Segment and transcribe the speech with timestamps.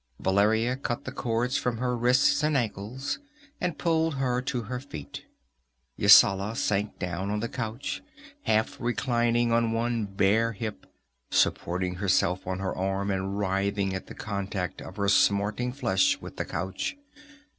[0.19, 3.19] Valeria cut the cords from her wrists and ankles,
[3.61, 5.27] and pulled her to her feet.
[5.95, 8.01] Yasala sank down on the couch,
[8.45, 10.87] half reclining on one bare hip,
[11.29, 16.37] supporting herself on her arm, and writhing at the contact of her smarting flesh with
[16.37, 16.97] the couch.